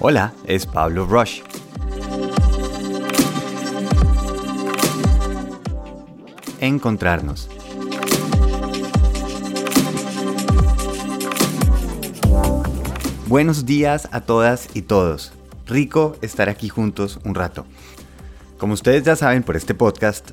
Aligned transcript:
Hola, 0.00 0.32
es 0.44 0.64
Pablo 0.64 1.06
Rush. 1.06 1.40
Encontrarnos. 6.60 7.48
Buenos 13.26 13.66
días 13.66 14.08
a 14.12 14.20
todas 14.20 14.68
y 14.74 14.82
todos. 14.82 15.32
Rico 15.66 16.14
estar 16.22 16.48
aquí 16.48 16.68
juntos 16.68 17.18
un 17.24 17.34
rato. 17.34 17.66
Como 18.56 18.74
ustedes 18.74 19.02
ya 19.02 19.16
saben 19.16 19.42
por 19.42 19.56
este 19.56 19.74
podcast, 19.74 20.30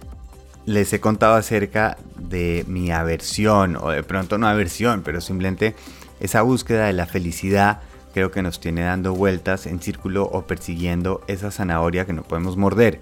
les 0.68 0.93
he 0.93 1.00
contado 1.00 1.34
acerca 1.34 1.97
de 2.20 2.66
mi 2.68 2.91
aversión, 2.91 3.77
o 3.77 3.89
de 3.89 4.04
pronto 4.04 4.38
no 4.38 4.47
aversión, 4.47 5.02
pero 5.04 5.21
simplemente 5.21 5.75
esa 6.20 6.43
búsqueda 6.43 6.86
de 6.86 6.93
la 6.93 7.07
felicidad 7.07 7.82
creo 8.15 8.32
que 8.32 8.42
nos 8.42 8.61
tiene 8.61 8.83
dando 8.83 9.14
vueltas 9.14 9.65
en 9.65 9.82
círculo 9.82 10.23
o 10.23 10.47
persiguiendo 10.47 11.21
esa 11.28 11.51
zanahoria 11.51 12.06
que 12.06 12.14
no 12.14 12.23
podemos 12.23 12.56
morder. 12.56 13.01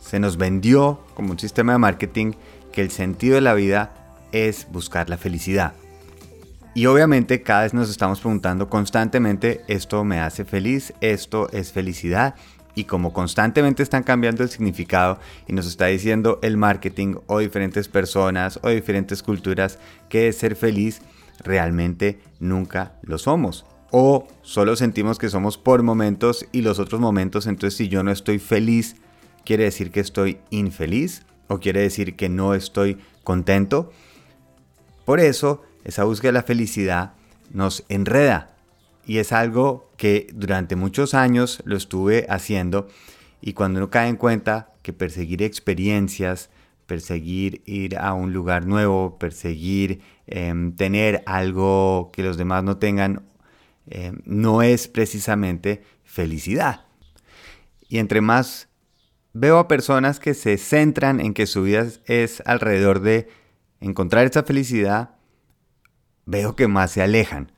Se 0.00 0.18
nos 0.18 0.36
vendió 0.36 0.98
como 1.14 1.30
un 1.30 1.38
sistema 1.38 1.74
de 1.74 1.78
marketing 1.78 2.32
que 2.72 2.82
el 2.82 2.90
sentido 2.90 3.36
de 3.36 3.42
la 3.42 3.54
vida 3.54 4.16
es 4.32 4.66
buscar 4.72 5.08
la 5.08 5.18
felicidad. 5.18 5.74
Y 6.74 6.86
obviamente 6.86 7.44
cada 7.44 7.62
vez 7.62 7.72
nos 7.72 7.88
estamos 7.88 8.18
preguntando 8.18 8.68
constantemente, 8.68 9.60
esto 9.68 10.02
me 10.02 10.18
hace 10.18 10.44
feliz, 10.44 10.92
esto 11.00 11.48
es 11.52 11.70
felicidad. 11.70 12.34
Y 12.74 12.84
como 12.84 13.12
constantemente 13.12 13.84
están 13.84 14.02
cambiando 14.02 14.42
el 14.42 14.50
significado 14.50 15.20
y 15.46 15.52
nos 15.52 15.68
está 15.68 15.86
diciendo 15.86 16.40
el 16.42 16.56
marketing 16.56 17.14
o 17.28 17.38
diferentes 17.38 17.86
personas 17.86 18.58
o 18.64 18.68
diferentes 18.68 19.22
culturas 19.22 19.78
que 20.08 20.26
es 20.26 20.38
ser 20.38 20.56
feliz, 20.56 21.02
realmente 21.40 22.20
nunca 22.38 22.98
lo 23.02 23.18
somos. 23.18 23.66
O 23.90 24.28
solo 24.42 24.76
sentimos 24.76 25.18
que 25.18 25.28
somos 25.28 25.58
por 25.58 25.82
momentos 25.82 26.46
y 26.52 26.62
los 26.62 26.78
otros 26.78 27.00
momentos, 27.00 27.46
entonces 27.46 27.76
si 27.76 27.88
yo 27.88 28.02
no 28.02 28.12
estoy 28.12 28.38
feliz, 28.38 28.96
quiere 29.44 29.64
decir 29.64 29.90
que 29.90 30.00
estoy 30.00 30.38
infeliz 30.50 31.24
o 31.48 31.58
quiere 31.58 31.80
decir 31.80 32.14
que 32.14 32.28
no 32.28 32.54
estoy 32.54 32.98
contento. 33.24 33.90
Por 35.04 35.18
eso, 35.18 35.62
esa 35.84 36.04
búsqueda 36.04 36.28
de 36.28 36.38
la 36.38 36.42
felicidad 36.44 37.14
nos 37.52 37.84
enreda 37.88 38.56
y 39.04 39.18
es 39.18 39.32
algo 39.32 39.90
que 39.96 40.28
durante 40.32 40.76
muchos 40.76 41.14
años 41.14 41.62
lo 41.64 41.76
estuve 41.76 42.26
haciendo 42.28 42.86
y 43.40 43.54
cuando 43.54 43.78
uno 43.78 43.90
cae 43.90 44.08
en 44.08 44.16
cuenta 44.16 44.72
que 44.82 44.92
perseguir 44.92 45.42
experiencias, 45.42 46.50
perseguir 46.90 47.62
ir 47.66 47.96
a 47.98 48.14
un 48.14 48.32
lugar 48.32 48.66
nuevo, 48.66 49.16
perseguir 49.16 50.02
em, 50.26 50.74
tener 50.74 51.22
algo 51.24 52.10
que 52.12 52.24
los 52.24 52.36
demás 52.36 52.64
no 52.64 52.78
tengan, 52.78 53.22
em, 53.86 54.18
no 54.24 54.60
es 54.62 54.88
precisamente 54.88 55.84
felicidad. 56.02 56.86
Y 57.88 57.98
entre 57.98 58.20
más 58.20 58.68
veo 59.32 59.60
a 59.60 59.68
personas 59.68 60.18
que 60.18 60.34
se 60.34 60.58
centran 60.58 61.20
en 61.20 61.32
que 61.32 61.46
su 61.46 61.62
vida 61.62 61.86
es 62.06 62.42
alrededor 62.44 62.98
de 63.02 63.28
encontrar 63.80 64.26
esa 64.26 64.42
felicidad, 64.42 65.10
veo 66.26 66.56
que 66.56 66.66
más 66.66 66.90
se 66.90 67.02
alejan. 67.02 67.52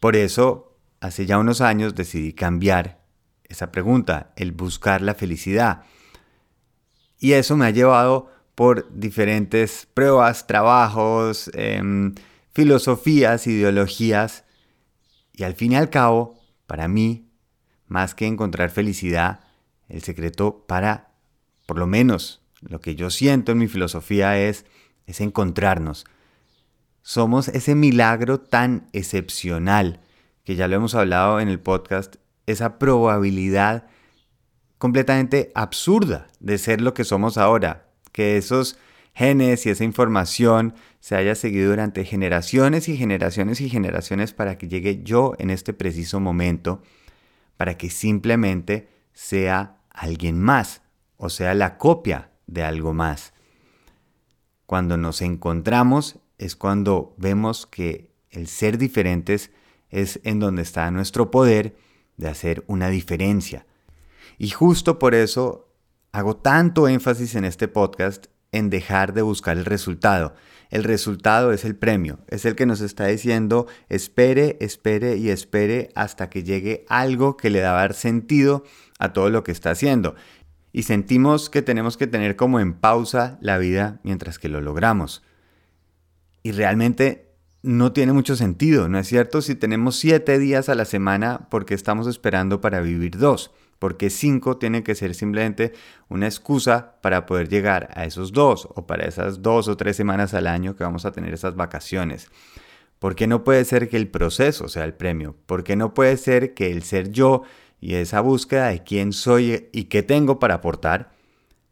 Por 0.00 0.16
eso, 0.16 0.78
hace 1.02 1.26
ya 1.26 1.36
unos 1.36 1.60
años 1.60 1.94
decidí 1.94 2.32
cambiar 2.32 2.98
esa 3.44 3.70
pregunta, 3.70 4.32
el 4.36 4.52
buscar 4.52 5.02
la 5.02 5.14
felicidad. 5.14 5.82
Y 7.22 7.34
eso 7.34 7.56
me 7.56 7.66
ha 7.66 7.70
llevado 7.70 8.32
por 8.56 8.92
diferentes 8.92 9.86
pruebas, 9.94 10.48
trabajos, 10.48 11.52
em, 11.54 12.16
filosofías, 12.52 13.46
ideologías. 13.46 14.42
Y 15.32 15.44
al 15.44 15.54
fin 15.54 15.70
y 15.70 15.76
al 15.76 15.88
cabo, 15.88 16.40
para 16.66 16.88
mí, 16.88 17.30
más 17.86 18.16
que 18.16 18.26
encontrar 18.26 18.70
felicidad, 18.70 19.38
el 19.88 20.02
secreto 20.02 20.64
para, 20.66 21.12
por 21.66 21.78
lo 21.78 21.86
menos, 21.86 22.42
lo 22.60 22.80
que 22.80 22.96
yo 22.96 23.08
siento 23.08 23.52
en 23.52 23.58
mi 23.58 23.68
filosofía 23.68 24.36
es, 24.40 24.66
es 25.06 25.20
encontrarnos. 25.20 26.04
Somos 27.02 27.46
ese 27.46 27.76
milagro 27.76 28.40
tan 28.40 28.88
excepcional, 28.92 30.00
que 30.42 30.56
ya 30.56 30.66
lo 30.66 30.74
hemos 30.74 30.96
hablado 30.96 31.38
en 31.38 31.46
el 31.46 31.60
podcast, 31.60 32.16
esa 32.46 32.80
probabilidad 32.80 33.86
completamente 34.82 35.52
absurda 35.54 36.26
de 36.40 36.58
ser 36.58 36.80
lo 36.80 36.92
que 36.92 37.04
somos 37.04 37.38
ahora, 37.38 37.86
que 38.10 38.36
esos 38.36 38.76
genes 39.14 39.64
y 39.64 39.70
esa 39.70 39.84
información 39.84 40.74
se 40.98 41.14
haya 41.14 41.36
seguido 41.36 41.70
durante 41.70 42.04
generaciones 42.04 42.88
y 42.88 42.96
generaciones 42.96 43.60
y 43.60 43.70
generaciones 43.70 44.32
para 44.32 44.58
que 44.58 44.66
llegue 44.66 45.04
yo 45.04 45.34
en 45.38 45.50
este 45.50 45.72
preciso 45.72 46.18
momento, 46.18 46.82
para 47.56 47.78
que 47.78 47.90
simplemente 47.90 48.88
sea 49.12 49.76
alguien 49.88 50.40
más, 50.40 50.82
o 51.16 51.30
sea, 51.30 51.54
la 51.54 51.78
copia 51.78 52.32
de 52.48 52.64
algo 52.64 52.92
más. 52.92 53.34
Cuando 54.66 54.96
nos 54.96 55.22
encontramos 55.22 56.18
es 56.38 56.56
cuando 56.56 57.14
vemos 57.18 57.68
que 57.68 58.10
el 58.30 58.48
ser 58.48 58.78
diferentes 58.78 59.52
es 59.90 60.18
en 60.24 60.40
donde 60.40 60.62
está 60.62 60.90
nuestro 60.90 61.30
poder 61.30 61.76
de 62.16 62.28
hacer 62.28 62.64
una 62.66 62.88
diferencia, 62.88 63.64
y 64.42 64.50
justo 64.50 64.98
por 64.98 65.14
eso 65.14 65.72
hago 66.10 66.36
tanto 66.36 66.88
énfasis 66.88 67.36
en 67.36 67.44
este 67.44 67.68
podcast 67.68 68.26
en 68.50 68.70
dejar 68.70 69.14
de 69.14 69.22
buscar 69.22 69.56
el 69.56 69.64
resultado. 69.64 70.34
El 70.68 70.82
resultado 70.82 71.52
es 71.52 71.64
el 71.64 71.76
premio, 71.76 72.18
es 72.26 72.44
el 72.44 72.56
que 72.56 72.66
nos 72.66 72.80
está 72.80 73.06
diciendo 73.06 73.68
espere, 73.88 74.56
espere 74.58 75.16
y 75.16 75.30
espere 75.30 75.90
hasta 75.94 76.28
que 76.28 76.42
llegue 76.42 76.84
algo 76.88 77.36
que 77.36 77.50
le 77.50 77.60
da 77.60 77.88
sentido 77.92 78.64
a 78.98 79.12
todo 79.12 79.30
lo 79.30 79.44
que 79.44 79.52
está 79.52 79.70
haciendo. 79.70 80.16
Y 80.72 80.82
sentimos 80.82 81.48
que 81.48 81.62
tenemos 81.62 81.96
que 81.96 82.08
tener 82.08 82.34
como 82.34 82.58
en 82.58 82.72
pausa 82.72 83.38
la 83.40 83.58
vida 83.58 84.00
mientras 84.02 84.40
que 84.40 84.48
lo 84.48 84.60
logramos. 84.60 85.22
Y 86.42 86.50
realmente 86.50 87.32
no 87.62 87.92
tiene 87.92 88.12
mucho 88.12 88.34
sentido, 88.34 88.88
¿no 88.88 88.98
es 88.98 89.06
cierto? 89.06 89.40
Si 89.40 89.54
tenemos 89.54 89.94
siete 90.00 90.40
días 90.40 90.68
a 90.68 90.74
la 90.74 90.84
semana, 90.84 91.46
porque 91.48 91.74
estamos 91.74 92.08
esperando 92.08 92.60
para 92.60 92.80
vivir 92.80 93.18
dos? 93.18 93.52
Porque 93.82 94.10
5 94.10 94.58
tiene 94.58 94.84
que 94.84 94.94
ser 94.94 95.12
simplemente 95.12 95.72
una 96.08 96.26
excusa 96.26 97.00
para 97.02 97.26
poder 97.26 97.48
llegar 97.48 97.88
a 97.96 98.04
esos 98.04 98.30
dos 98.30 98.68
o 98.76 98.86
para 98.86 99.08
esas 99.08 99.42
dos 99.42 99.66
o 99.66 99.76
tres 99.76 99.96
semanas 99.96 100.34
al 100.34 100.46
año 100.46 100.76
que 100.76 100.84
vamos 100.84 101.04
a 101.04 101.10
tener 101.10 101.34
esas 101.34 101.56
vacaciones. 101.56 102.30
¿Por 103.00 103.16
qué 103.16 103.26
no 103.26 103.42
puede 103.42 103.64
ser 103.64 103.88
que 103.88 103.96
el 103.96 104.06
proceso 104.06 104.68
sea 104.68 104.84
el 104.84 104.94
premio? 104.94 105.34
¿Por 105.46 105.64
qué 105.64 105.74
no 105.74 105.94
puede 105.94 106.16
ser 106.16 106.54
que 106.54 106.70
el 106.70 106.84
ser 106.84 107.10
yo 107.10 107.42
y 107.80 107.96
esa 107.96 108.20
búsqueda 108.20 108.68
de 108.68 108.84
quién 108.84 109.12
soy 109.12 109.68
y 109.72 109.86
qué 109.86 110.04
tengo 110.04 110.38
para 110.38 110.54
aportar 110.54 111.10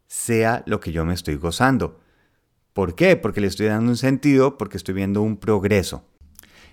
sea 0.05 0.63
lo 0.65 0.81
que 0.81 0.91
yo 0.91 1.05
me 1.05 1.13
estoy 1.13 1.35
gozando? 1.35 2.01
¿Por 2.73 2.93
qué? 2.93 3.15
Porque 3.15 3.39
le 3.39 3.47
estoy 3.47 3.67
dando 3.67 3.89
un 3.89 3.95
sentido, 3.95 4.57
porque 4.57 4.75
estoy 4.75 4.95
viendo 4.95 5.21
un 5.21 5.37
progreso. 5.37 6.10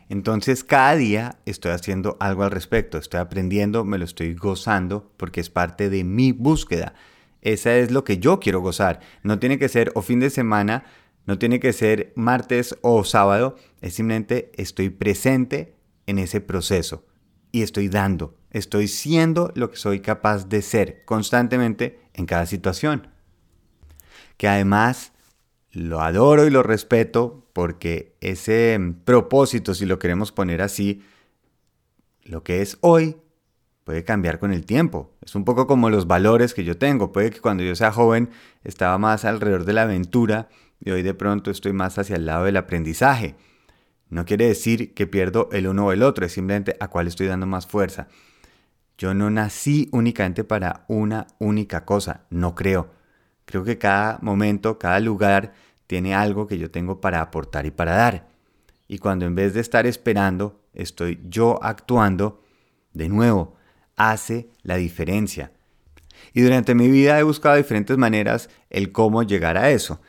Entonces 0.09 0.65
cada 0.65 0.97
día 0.97 1.39
estoy 1.45 1.73
haciendo 1.73 2.17
algo 2.21 2.43
al 2.45 2.51
respecto, 2.51 2.99
estoy 2.99 3.21
aprendiendo, 3.21 3.85
me 3.85 3.99
lo 3.99 4.05
estoy 4.05 4.35
gozando 4.35 5.13
porque 5.17 5.41
es 5.41 5.51
parte 5.51 5.91
de 5.91 6.05
mi 6.05 6.33
búsqueda. 6.33 6.95
Esa 7.43 7.77
es 7.77 7.91
lo 7.91 8.05
que 8.05 8.19
yo 8.19 8.41
quiero 8.41 8.61
gozar. 8.61 9.01
No 9.23 9.39
tiene 9.39 9.59
que 9.59 9.69
ser 9.69 9.93
o 9.95 10.03
fin 10.03 10.21
de 10.21 10.31
semana, 10.31 10.85
no 11.27 11.39
tiene 11.39 11.61
que 11.61 11.75
ser 11.75 12.13
martes 12.17 12.77
o 12.81 13.05
sábado, 13.05 13.57
es 13.83 13.95
simplemente 13.95 14.51
estoy 14.57 14.89
presente 14.89 15.75
en 16.07 16.19
ese 16.19 16.41
proceso 16.41 17.05
y 17.53 17.63
estoy 17.63 17.89
dando, 17.89 18.35
estoy 18.51 18.89
siendo 18.89 19.53
lo 19.55 19.71
que 19.71 19.77
soy 19.77 20.01
capaz 20.01 20.49
de 20.49 20.63
ser 20.63 21.05
constantemente 21.05 22.01
en 22.15 22.25
cada 22.25 22.47
situación. 22.47 23.09
Que 24.39 24.49
además 24.49 25.13
lo 25.71 26.01
adoro 26.01 26.47
y 26.47 26.51
lo 26.51 26.63
respeto 26.63 27.48
porque 27.59 28.15
ese 28.21 28.79
propósito, 29.05 29.75
si 29.75 29.85
lo 29.85 29.99
queremos 29.99 30.31
poner 30.31 30.63
así, 30.63 31.03
lo 32.23 32.45
que 32.45 32.63
es 32.63 32.79
hoy 32.83 33.17
puede 33.83 34.05
cambiar 34.05 34.39
con 34.39 34.53
el 34.53 34.65
tiempo. 34.65 35.13
Es 35.23 35.35
un 35.35 35.45
poco 35.45 35.67
como 35.67 35.91
los 35.91 36.07
valores 36.07 36.55
que 36.55 36.63
yo 36.63 36.79
tengo. 36.79 37.11
Puede 37.11 37.31
que 37.31 37.41
cuando 37.41 37.65
yo 37.65 37.75
sea 37.75 37.91
joven 37.91 38.31
estaba 38.63 38.97
más 38.99 39.25
alrededor 39.25 39.65
de 39.65 39.73
la 39.73 39.83
aventura 39.83 40.49
y 40.79 40.93
hoy 40.93 41.03
de 41.03 41.15
pronto 41.15 41.51
estoy 41.51 41.73
más 41.73 41.99
hacia 41.99 42.15
el 42.15 42.27
lado 42.27 42.45
del 42.45 42.59
aprendizaje. 42.59 43.35
No 44.09 44.25
quiere 44.25 44.47
decir 44.47 44.95
que 44.95 45.09
pierdo 45.09 45.49
el 45.51 45.67
uno 45.67 45.87
o 45.87 45.91
el 45.91 46.05
otro, 46.05 46.27
es 46.27 46.31
simplemente 46.35 46.77
a 46.79 46.87
cuál 46.87 47.09
estoy 47.09 47.27
dando 47.27 47.47
más 47.47 47.67
fuerza. 47.67 48.07
Yo 48.99 49.15
no 49.15 49.31
nací 49.31 49.89
únicamente 49.91 50.45
para 50.45 50.85
una 50.87 51.27
única 51.41 51.85
cosa, 51.85 52.21
no 52.31 52.55
creo. 52.55 52.93
Creo 53.47 53.65
que 53.65 53.79
cada 53.79 54.21
momento, 54.23 54.79
cada 54.79 55.01
lugar 55.01 55.55
tiene 55.89 56.15
algo 56.15 56.47
que 56.47 56.59
yo 56.59 56.71
tengo 56.71 57.01
para 57.01 57.21
aportar 57.21 57.67
y 57.67 57.73
para 57.73 57.97
dar. 57.97 58.29
Y 58.87 58.99
cuando 58.99 59.27
en 59.27 59.35
vez 59.35 59.55
de 59.55 59.61
estar 59.61 59.87
esperando, 59.87 60.61
estoy 60.75 61.19
yo 61.29 61.59
actuando, 61.63 62.43
de 62.93 63.09
nuevo, 63.09 63.57
hace 63.97 64.51
la 64.63 64.77
diferencia. 64.77 65.51
Y 66.35 66.43
durante 66.43 66.75
mi 66.75 66.89
vida 66.89 67.19
he 67.19 67.23
buscado 67.23 67.57
diferentes 67.57 67.97
maneras 67.97 68.51
el 68.71 68.93
cómo 68.93 69.23
llegar 69.23 69.57
a 69.57 69.71
eso. 69.71 70.01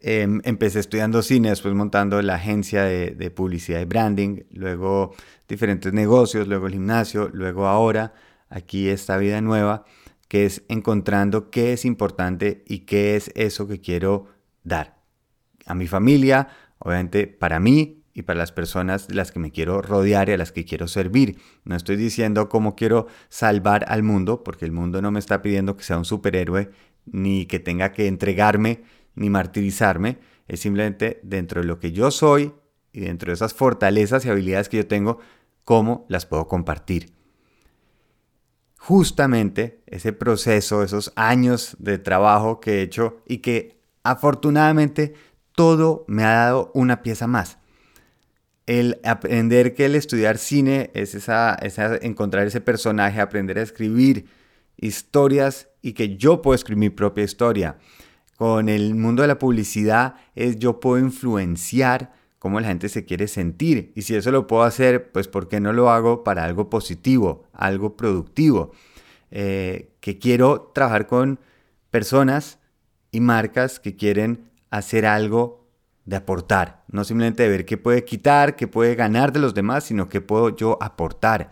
em, 0.00 0.40
empecé 0.44 0.78
estudiando 0.78 1.22
cine, 1.22 1.50
después 1.50 1.74
montando 1.74 2.22
la 2.22 2.36
agencia 2.36 2.84
de, 2.84 3.10
de, 3.10 3.30
publicidad 3.32 3.80
y 3.80 3.84
branding, 3.84 4.44
luego 4.52 5.12
diferentes 5.48 5.92
negocios, 5.92 6.46
luego 6.46 6.68
el 6.68 6.74
gimnasio, 6.74 7.30
luego 7.32 7.66
ahora 7.66 8.14
aquí 8.48 8.88
esta 8.88 9.16
vida 9.18 9.40
nueva, 9.40 9.84
que 10.28 10.46
es 10.46 10.62
encontrando 10.68 11.50
qué 11.50 11.72
es 11.72 11.84
importante 11.84 12.62
y 12.68 12.80
qué 12.80 13.16
es 13.16 13.32
eso 13.34 13.66
que 13.66 13.80
quiero 13.80 14.26
dar 14.62 14.97
a 15.68 15.74
mi 15.74 15.86
familia, 15.86 16.48
obviamente 16.78 17.26
para 17.26 17.60
mí, 17.60 17.98
y 18.18 18.22
para 18.22 18.40
las 18.40 18.50
personas 18.50 19.06
de 19.06 19.14
las 19.14 19.30
que 19.30 19.38
me 19.38 19.52
quiero 19.52 19.80
rodear 19.80 20.28
y 20.28 20.32
a 20.32 20.36
las 20.36 20.50
que 20.50 20.64
quiero 20.64 20.88
servir. 20.88 21.38
No 21.64 21.76
estoy 21.76 21.94
diciendo 21.94 22.48
cómo 22.48 22.74
quiero 22.74 23.06
salvar 23.28 23.84
al 23.86 24.02
mundo, 24.02 24.42
porque 24.42 24.64
el 24.64 24.72
mundo 24.72 25.00
no 25.00 25.12
me 25.12 25.20
está 25.20 25.40
pidiendo 25.40 25.76
que 25.76 25.84
sea 25.84 25.98
un 25.98 26.04
superhéroe, 26.04 26.68
ni 27.06 27.46
que 27.46 27.60
tenga 27.60 27.92
que 27.92 28.08
entregarme, 28.08 28.82
ni 29.14 29.30
martirizarme. 29.30 30.18
Es 30.48 30.58
simplemente 30.58 31.20
dentro 31.22 31.60
de 31.60 31.68
lo 31.68 31.78
que 31.78 31.92
yo 31.92 32.10
soy 32.10 32.52
y 32.92 33.02
dentro 33.02 33.28
de 33.28 33.34
esas 33.34 33.54
fortalezas 33.54 34.24
y 34.24 34.30
habilidades 34.30 34.68
que 34.68 34.78
yo 34.78 34.86
tengo, 34.88 35.20
cómo 35.62 36.04
las 36.08 36.26
puedo 36.26 36.48
compartir. 36.48 37.12
Justamente 38.78 39.84
ese 39.86 40.12
proceso, 40.12 40.82
esos 40.82 41.12
años 41.14 41.76
de 41.78 41.98
trabajo 41.98 42.58
que 42.58 42.80
he 42.80 42.82
hecho 42.82 43.22
y 43.28 43.38
que 43.38 43.78
afortunadamente 44.02 45.14
todo 45.58 46.04
me 46.06 46.22
ha 46.22 46.34
dado 46.34 46.70
una 46.72 47.02
pieza 47.02 47.26
más 47.26 47.58
el 48.68 49.00
aprender 49.02 49.74
que 49.74 49.86
el 49.86 49.94
estudiar 49.94 50.36
cine 50.36 50.90
es 50.92 51.14
esa, 51.14 51.56
encontrar 52.02 52.46
ese 52.46 52.60
personaje, 52.60 53.18
aprender 53.18 53.58
a 53.58 53.62
escribir 53.62 54.26
historias 54.76 55.70
y 55.80 55.94
que 55.94 56.18
yo 56.18 56.42
puedo 56.42 56.54
escribir 56.54 56.78
mi 56.78 56.90
propia 56.90 57.24
historia. 57.24 57.78
Con 58.36 58.68
el 58.68 58.94
mundo 58.94 59.22
de 59.22 59.28
la 59.28 59.38
publicidad 59.38 60.16
es 60.34 60.58
yo 60.58 60.80
puedo 60.80 61.02
influenciar 61.02 62.12
cómo 62.38 62.60
la 62.60 62.68
gente 62.68 62.90
se 62.90 63.06
quiere 63.06 63.26
sentir. 63.26 63.90
Y 63.96 64.02
si 64.02 64.14
eso 64.14 64.30
lo 64.30 64.46
puedo 64.46 64.64
hacer, 64.64 65.12
pues 65.12 65.28
¿por 65.28 65.48
qué 65.48 65.60
no 65.60 65.72
lo 65.72 65.90
hago 65.90 66.22
para 66.22 66.44
algo 66.44 66.68
positivo, 66.68 67.44
algo 67.54 67.96
productivo? 67.96 68.72
Eh, 69.30 69.94
que 70.00 70.18
quiero 70.18 70.72
trabajar 70.74 71.06
con 71.06 71.40
personas 71.90 72.58
y 73.12 73.20
marcas 73.20 73.80
que 73.80 73.96
quieren 73.96 74.47
hacer 74.70 75.06
algo 75.06 75.68
de 76.04 76.16
aportar, 76.16 76.84
no 76.88 77.04
simplemente 77.04 77.42
de 77.42 77.48
ver 77.50 77.66
qué 77.66 77.76
puede 77.76 78.04
quitar, 78.04 78.56
qué 78.56 78.66
puede 78.66 78.94
ganar 78.94 79.32
de 79.32 79.40
los 79.40 79.54
demás, 79.54 79.84
sino 79.84 80.08
qué 80.08 80.20
puedo 80.20 80.56
yo 80.56 80.78
aportar. 80.80 81.50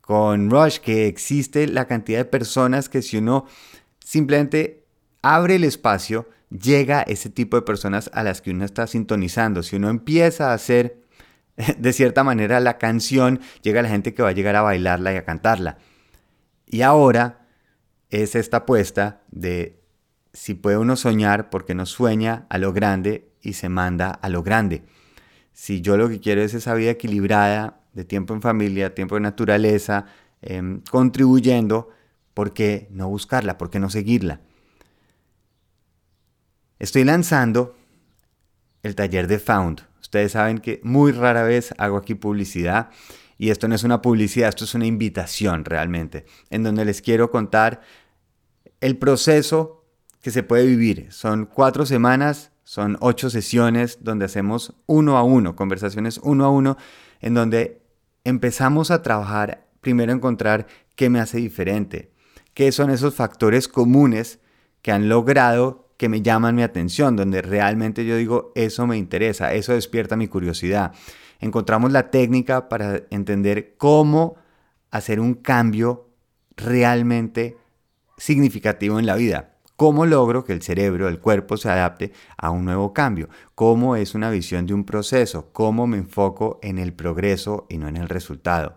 Con 0.00 0.50
Rush, 0.50 0.78
que 0.78 1.06
existe 1.06 1.66
la 1.66 1.86
cantidad 1.86 2.18
de 2.18 2.24
personas 2.24 2.88
que 2.88 3.02
si 3.02 3.16
uno 3.16 3.46
simplemente 4.04 4.84
abre 5.20 5.56
el 5.56 5.64
espacio, 5.64 6.28
llega 6.50 7.02
ese 7.02 7.30
tipo 7.30 7.56
de 7.56 7.62
personas 7.62 8.10
a 8.12 8.22
las 8.22 8.40
que 8.40 8.50
uno 8.50 8.64
está 8.64 8.86
sintonizando. 8.86 9.62
Si 9.62 9.76
uno 9.76 9.88
empieza 9.90 10.50
a 10.50 10.54
hacer 10.54 11.02
de 11.78 11.92
cierta 11.92 12.24
manera 12.24 12.60
la 12.60 12.78
canción, 12.78 13.40
llega 13.62 13.82
la 13.82 13.88
gente 13.88 14.14
que 14.14 14.22
va 14.22 14.30
a 14.30 14.32
llegar 14.32 14.56
a 14.56 14.62
bailarla 14.62 15.12
y 15.12 15.16
a 15.16 15.24
cantarla. 15.24 15.78
Y 16.66 16.82
ahora 16.82 17.46
es 18.10 18.34
esta 18.34 18.58
apuesta 18.58 19.22
de 19.30 19.81
si 20.32 20.54
puede 20.54 20.78
uno 20.78 20.96
soñar, 20.96 21.50
porque 21.50 21.74
no 21.74 21.86
sueña 21.86 22.46
a 22.48 22.58
lo 22.58 22.72
grande 22.72 23.28
y 23.42 23.54
se 23.54 23.68
manda 23.68 24.10
a 24.10 24.28
lo 24.28 24.42
grande. 24.42 24.82
Si 25.52 25.80
yo 25.80 25.96
lo 25.96 26.08
que 26.08 26.20
quiero 26.20 26.42
es 26.42 26.54
esa 26.54 26.74
vida 26.74 26.92
equilibrada 26.92 27.80
de 27.92 28.04
tiempo 28.04 28.32
en 28.34 28.40
familia, 28.40 28.94
tiempo 28.94 29.16
en 29.16 29.24
naturaleza, 29.24 30.06
em, 30.40 30.80
contribuyendo, 30.90 31.90
¿por 32.34 32.52
qué 32.52 32.88
no 32.90 33.08
buscarla? 33.08 33.58
¿Por 33.58 33.70
qué 33.70 33.78
no 33.78 33.90
seguirla? 33.90 34.40
Estoy 36.78 37.04
lanzando 37.04 37.76
el 38.82 38.94
taller 38.94 39.28
de 39.28 39.38
Found. 39.38 39.82
Ustedes 40.00 40.32
saben 40.32 40.58
que 40.58 40.80
muy 40.82 41.12
rara 41.12 41.42
vez 41.42 41.74
hago 41.78 41.96
aquí 41.96 42.14
publicidad 42.14 42.90
y 43.38 43.50
esto 43.50 43.68
no 43.68 43.74
es 43.74 43.84
una 43.84 44.02
publicidad, 44.02 44.48
esto 44.48 44.64
es 44.64 44.74
una 44.74 44.86
invitación 44.86 45.64
realmente, 45.64 46.26
en 46.50 46.62
donde 46.62 46.84
les 46.84 47.02
quiero 47.02 47.30
contar 47.30 47.80
el 48.80 48.98
proceso 48.98 49.81
que 50.22 50.30
se 50.30 50.42
puede 50.42 50.64
vivir. 50.64 51.08
Son 51.10 51.44
cuatro 51.44 51.84
semanas 51.84 52.52
son 52.64 52.96
ocho 53.00 53.28
sesiones 53.28 53.98
donde 54.02 54.24
hacemos 54.24 54.74
uno 54.86 55.16
a 55.16 55.22
uno, 55.22 55.56
conversaciones 55.56 56.18
uno 56.22 56.44
a 56.44 56.50
uno, 56.50 56.76
en 57.20 57.34
donde 57.34 57.82
empezamos 58.24 58.90
a 58.90 59.02
trabajar, 59.02 59.66
primero 59.80 60.12
a 60.12 60.16
encontrar 60.16 60.66
qué 60.94 61.10
me 61.10 61.20
hace 61.20 61.38
diferente, 61.38 62.12
qué 62.54 62.70
son 62.72 62.90
esos 62.90 63.14
factores 63.14 63.68
comunes 63.68 64.38
que 64.80 64.92
han 64.92 65.08
logrado 65.08 65.88
que 65.96 66.08
me 66.08 66.22
llaman 66.22 66.54
mi 66.54 66.62
atención, 66.62 67.14
donde 67.14 67.42
realmente 67.42 68.04
yo 68.04 68.16
digo, 68.16 68.52
eso 68.54 68.86
me 68.86 68.96
interesa, 68.96 69.54
eso 69.54 69.72
despierta 69.72 70.16
mi 70.16 70.26
curiosidad. 70.26 70.92
Encontramos 71.40 71.92
la 71.92 72.10
técnica 72.10 72.68
para 72.68 73.02
entender 73.10 73.74
cómo 73.76 74.36
hacer 74.90 75.20
un 75.20 75.34
cambio 75.34 76.08
realmente 76.56 77.56
significativo 78.16 78.98
en 78.98 79.06
la 79.06 79.16
vida. 79.16 79.51
¿Cómo 79.82 80.06
logro 80.06 80.44
que 80.44 80.52
el 80.52 80.62
cerebro, 80.62 81.08
el 81.08 81.18
cuerpo 81.18 81.56
se 81.56 81.68
adapte 81.68 82.12
a 82.36 82.50
un 82.50 82.64
nuevo 82.64 82.92
cambio? 82.92 83.28
¿Cómo 83.56 83.96
es 83.96 84.14
una 84.14 84.30
visión 84.30 84.64
de 84.64 84.74
un 84.74 84.84
proceso? 84.84 85.50
¿Cómo 85.50 85.88
me 85.88 85.96
enfoco 85.96 86.60
en 86.62 86.78
el 86.78 86.92
progreso 86.92 87.66
y 87.68 87.78
no 87.78 87.88
en 87.88 87.96
el 87.96 88.08
resultado? 88.08 88.76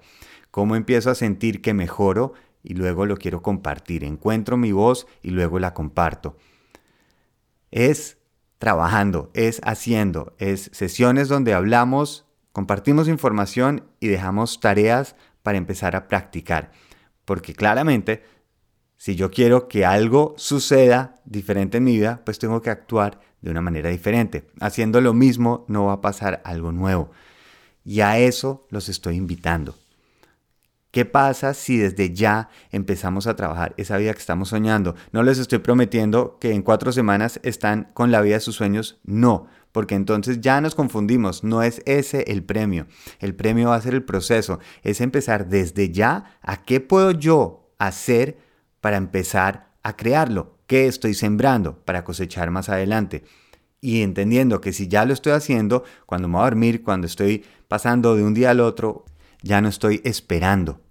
¿Cómo 0.49 0.75
empiezo 0.75 1.11
a 1.11 1.13
sentir 1.13 1.61
que 1.61 1.75
mejoro 1.75 2.33
y 2.63 2.73
luego 2.73 3.05
lo 3.05 3.17
quiero 3.17 3.43
compartir? 3.43 4.03
Encuentro 4.03 4.57
mi 4.57 4.71
voz 4.71 5.05
y 5.21 5.29
luego 5.29 5.59
la 5.59 5.75
comparto. 5.75 6.37
Es 7.69 8.17
trabajando, 8.57 9.29
es 9.35 9.61
haciendo, 9.63 10.33
es 10.39 10.71
sesiones 10.73 11.27
donde 11.27 11.53
hablamos, 11.53 12.25
compartimos 12.51 13.07
información 13.07 13.83
y 13.99 14.07
dejamos 14.07 14.59
tareas 14.59 15.15
para 15.43 15.59
empezar 15.59 15.95
a 15.95 16.07
practicar. 16.07 16.71
Porque 17.25 17.53
claramente 17.53 18.23
si 18.97 19.15
yo 19.15 19.31
quiero 19.31 19.67
que 19.67 19.85
algo 19.85 20.33
suceda 20.37 21.19
diferente 21.25 21.77
en 21.77 21.83
mi 21.83 21.97
vida, 21.97 22.21
pues 22.25 22.39
tengo 22.39 22.61
que 22.61 22.69
actuar 22.69 23.19
de 23.41 23.51
una 23.51 23.61
manera 23.61 23.89
diferente. 23.89 24.47
Haciendo 24.59 25.01
lo 25.01 25.13
mismo 25.13 25.65
no 25.67 25.85
va 25.85 25.93
a 25.93 26.01
pasar 26.01 26.41
algo 26.45 26.71
nuevo. 26.71 27.11
Y 27.83 28.01
a 28.01 28.17
eso 28.17 28.65
los 28.71 28.89
estoy 28.89 29.15
invitando. 29.15 29.75
¿Qué 30.95 31.03
pasa 31.03 31.53
si 31.53 31.77
desde 31.77 32.13
ya 32.13 32.49
empezamos 32.71 33.27
a 33.27 33.35
trabajar 33.35 33.73
esa 33.75 33.97
vida 33.97 34.13
que 34.13 34.19
estamos 34.19 34.47
soñando? 34.47 34.95
No 35.11 35.23
les 35.23 35.39
estoy 35.39 35.59
prometiendo 35.59 36.37
que 36.39 36.53
en 36.53 36.61
cuatro 36.61 36.93
semanas 36.93 37.41
están 37.43 37.89
con 37.93 38.11
la 38.11 38.21
vida 38.21 38.35
de 38.35 38.39
sus 38.39 38.55
sueños, 38.55 38.97
no, 39.03 39.47
porque 39.73 39.95
entonces 39.95 40.39
ya 40.39 40.61
nos 40.61 40.73
confundimos, 40.73 41.43
no 41.43 41.63
es 41.63 41.81
ese 41.85 42.23
el 42.31 42.43
premio. 42.43 42.87
El 43.19 43.35
premio 43.35 43.71
va 43.71 43.75
a 43.75 43.81
ser 43.81 43.93
el 43.93 44.05
proceso, 44.05 44.59
es 44.83 45.01
empezar 45.01 45.49
desde 45.49 45.91
ya 45.91 46.37
a 46.41 46.63
qué 46.63 46.79
puedo 46.79 47.11
yo 47.11 47.69
hacer 47.77 48.37
para 48.85 48.97
empezar 48.97 49.71
a 49.81 49.95
crearlo. 49.95 50.59
¿Qué 50.67 50.85
estoy 50.85 51.15
sembrando 51.15 51.83
para 51.85 52.03
cosechar 52.03 52.51
más 52.51 52.69
adelante? 52.69 53.23
Y 53.81 54.03
entendiendo 54.03 54.61
que 54.61 54.73
si 54.73 54.87
ya 54.87 55.05
lo 55.05 55.13
estoy 55.13 55.33
haciendo, 55.33 55.83
cuando 56.05 56.27
me 56.27 56.33
voy 56.33 56.41
a 56.41 56.49
dormir, 56.51 56.83
cuando 56.83 57.07
estoy 57.07 57.43
pasando 57.67 58.15
de 58.15 58.21
un 58.21 58.35
día 58.35 58.51
al 58.51 58.59
otro, 58.59 59.05
ya 59.41 59.59
no 59.59 59.69
estoy 59.69 60.01
esperando, 60.03 60.81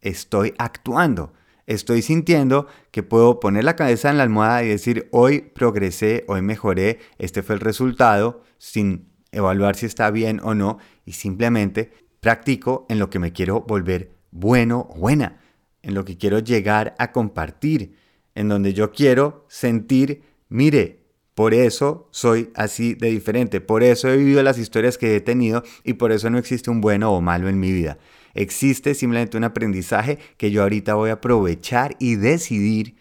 estoy 0.00 0.54
actuando. 0.58 1.32
Estoy 1.66 2.02
sintiendo 2.02 2.68
que 2.92 3.02
puedo 3.02 3.40
poner 3.40 3.64
la 3.64 3.74
cabeza 3.74 4.10
en 4.10 4.18
la 4.18 4.22
almohada 4.22 4.62
y 4.62 4.68
decir, 4.68 5.08
hoy 5.10 5.40
progresé, 5.40 6.24
hoy 6.28 6.42
mejoré, 6.42 7.00
este 7.18 7.42
fue 7.42 7.56
el 7.56 7.60
resultado, 7.60 8.44
sin 8.58 9.08
evaluar 9.32 9.74
si 9.74 9.86
está 9.86 10.08
bien 10.12 10.40
o 10.44 10.54
no, 10.54 10.78
y 11.04 11.14
simplemente 11.14 11.90
practico 12.20 12.86
en 12.88 13.00
lo 13.00 13.10
que 13.10 13.18
me 13.18 13.32
quiero 13.32 13.62
volver 13.62 14.12
bueno 14.30 14.86
o 14.88 15.00
buena 15.00 15.40
en 15.82 15.94
lo 15.94 16.04
que 16.04 16.18
quiero 16.18 16.38
llegar 16.38 16.94
a 16.98 17.12
compartir, 17.12 17.96
en 18.34 18.48
donde 18.48 18.72
yo 18.72 18.92
quiero 18.92 19.46
sentir, 19.48 20.22
mire, 20.48 21.00
por 21.34 21.54
eso 21.54 22.08
soy 22.10 22.50
así 22.54 22.94
de 22.94 23.08
diferente, 23.10 23.60
por 23.60 23.82
eso 23.82 24.08
he 24.08 24.16
vivido 24.16 24.42
las 24.42 24.58
historias 24.58 24.98
que 24.98 25.16
he 25.16 25.20
tenido 25.20 25.62
y 25.84 25.94
por 25.94 26.12
eso 26.12 26.28
no 26.28 26.38
existe 26.38 26.70
un 26.70 26.80
bueno 26.80 27.12
o 27.12 27.20
malo 27.20 27.48
en 27.48 27.58
mi 27.58 27.72
vida. 27.72 27.98
Existe 28.34 28.94
simplemente 28.94 29.36
un 29.36 29.44
aprendizaje 29.44 30.18
que 30.36 30.50
yo 30.50 30.62
ahorita 30.62 30.94
voy 30.94 31.10
a 31.10 31.14
aprovechar 31.14 31.96
y 31.98 32.16
decidir 32.16 32.96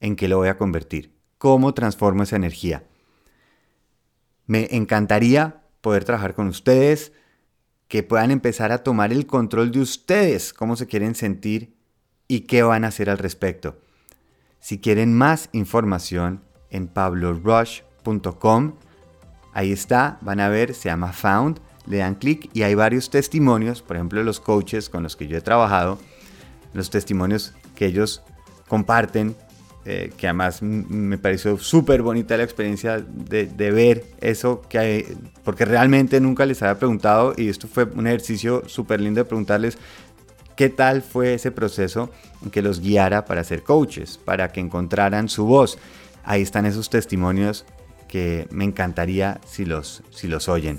en 0.00 0.16
qué 0.16 0.28
lo 0.28 0.38
voy 0.38 0.48
a 0.48 0.56
convertir, 0.56 1.12
cómo 1.38 1.74
transformo 1.74 2.22
esa 2.22 2.36
energía. 2.36 2.84
Me 4.46 4.68
encantaría 4.72 5.62
poder 5.80 6.04
trabajar 6.04 6.34
con 6.34 6.48
ustedes, 6.48 7.12
que 7.88 8.02
puedan 8.02 8.30
empezar 8.30 8.70
a 8.70 8.84
tomar 8.84 9.12
el 9.12 9.26
control 9.26 9.72
de 9.72 9.80
ustedes, 9.80 10.52
cómo 10.52 10.76
se 10.76 10.86
quieren 10.86 11.14
sentir 11.14 11.79
y 12.30 12.42
qué 12.42 12.62
van 12.62 12.84
a 12.84 12.88
hacer 12.88 13.10
al 13.10 13.18
respecto. 13.18 13.76
Si 14.60 14.78
quieren 14.78 15.12
más 15.12 15.48
información 15.50 16.44
en 16.70 16.86
pablorush.com, 16.86 18.74
ahí 19.52 19.72
está, 19.72 20.18
van 20.20 20.38
a 20.38 20.48
ver, 20.48 20.74
se 20.74 20.90
llama 20.90 21.12
Found, 21.12 21.58
le 21.86 21.96
dan 21.96 22.14
clic 22.14 22.48
y 22.52 22.62
hay 22.62 22.76
varios 22.76 23.10
testimonios, 23.10 23.82
por 23.82 23.96
ejemplo 23.96 24.22
los 24.22 24.38
coaches 24.38 24.88
con 24.88 25.02
los 25.02 25.16
que 25.16 25.26
yo 25.26 25.38
he 25.38 25.40
trabajado, 25.40 25.98
los 26.72 26.88
testimonios 26.88 27.52
que 27.74 27.86
ellos 27.86 28.22
comparten 28.68 29.34
eh, 29.86 30.12
que 30.16 30.28
además 30.28 30.60
me 30.62 31.16
pareció 31.16 31.56
súper 31.56 32.02
bonita 32.02 32.36
la 32.36 32.42
experiencia 32.42 32.98
de, 32.98 33.46
de, 33.46 33.70
ver 33.70 34.04
eso, 34.20 34.60
que 34.68 35.16
porque 35.42 35.64
realmente 35.64 36.20
nunca 36.20 36.44
les 36.44 36.62
había 36.62 36.78
preguntado 36.78 37.32
y 37.34 37.48
esto 37.48 37.66
fue 37.66 37.84
un 37.84 38.06
ejercicio 38.06 38.62
súper 38.68 39.00
lindo 39.00 39.20
de 39.20 39.24
preguntarles 39.24 39.78
qué 40.60 40.68
tal 40.68 41.00
fue 41.00 41.32
ese 41.32 41.50
proceso 41.52 42.10
que 42.52 42.60
los 42.60 42.80
guiara 42.80 43.24
para 43.24 43.44
ser 43.44 43.62
coaches, 43.62 44.18
para 44.22 44.52
que 44.52 44.60
encontraran 44.60 45.30
su 45.30 45.46
voz. 45.46 45.78
Ahí 46.22 46.42
están 46.42 46.66
esos 46.66 46.90
testimonios 46.90 47.64
que 48.08 48.46
me 48.50 48.64
encantaría 48.64 49.40
si 49.46 49.64
los, 49.64 50.02
si 50.10 50.28
los 50.28 50.50
oyen. 50.50 50.78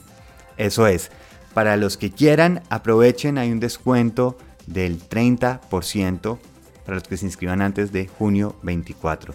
Eso 0.56 0.86
es, 0.86 1.10
para 1.56 1.78
los 1.78 1.98
que 1.98 2.12
quieran, 2.12 2.62
aprovechen, 2.70 3.40
hay 3.40 3.52
un 3.52 3.60
descuento 3.60 4.38
del 4.68 5.02
30% 5.02 6.38
para 6.86 6.96
los 7.00 7.08
que 7.08 7.18
se 7.18 7.26
inscriban 7.26 7.64
antes 7.64 7.92
de 7.92 8.08
junio 8.08 8.56
24. 8.62 9.34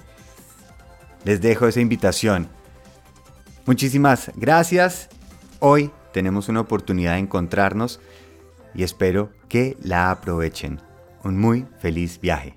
Les 1.24 1.40
dejo 1.40 1.66
esa 1.66 1.80
invitación. 1.80 2.48
Muchísimas 3.64 4.30
gracias. 4.36 5.08
Hoy 5.58 5.90
tenemos 6.12 6.48
una 6.48 6.60
oportunidad 6.60 7.14
de 7.14 7.18
encontrarnos 7.18 7.98
y 8.76 8.84
espero 8.84 9.30
que 9.48 9.76
la 9.82 10.10
aprovechen. 10.10 10.80
Un 11.24 11.38
muy 11.38 11.66
feliz 11.78 12.20
viaje. 12.20 12.56